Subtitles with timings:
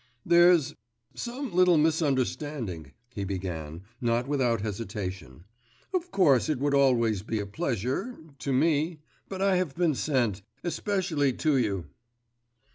[0.25, 0.73] 'There's...
[1.13, 5.43] some little misunderstanding,' he began, not without hesitation.
[5.93, 7.39] 'Of course, it would always be...
[7.39, 8.17] a pleasure...
[8.39, 8.97] to me...
[9.29, 10.41] but I have been sent...
[10.63, 11.85] especially to you.